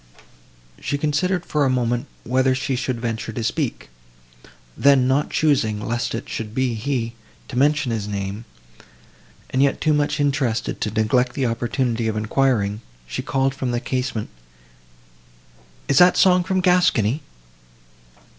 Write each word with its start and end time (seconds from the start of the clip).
She 0.79 0.97
considered 0.97 1.45
for 1.45 1.63
a 1.63 1.69
moment 1.69 2.07
whether 2.23 2.55
she 2.55 2.75
should 2.75 2.99
venture 2.99 3.31
to 3.31 3.43
speak: 3.43 3.89
then, 4.75 5.07
not 5.07 5.29
choosing, 5.29 5.79
lest 5.79 6.15
it 6.15 6.27
should 6.27 6.55
be 6.55 6.73
he, 6.73 7.13
to 7.49 7.55
mention 7.55 7.91
his 7.91 8.07
name, 8.07 8.45
and 9.51 9.61
yet 9.61 9.79
too 9.79 9.93
much 9.93 10.19
interested 10.19 10.81
to 10.81 10.89
neglect 10.89 11.33
the 11.33 11.45
opportunity 11.45 12.07
of 12.07 12.17
enquiring, 12.17 12.81
she 13.05 13.21
called 13.21 13.53
from 13.53 13.69
the 13.69 13.79
casement, 13.79 14.29
"Is 15.87 15.99
that 15.99 16.17
song 16.17 16.43
from 16.43 16.61
Gascony?" 16.61 17.21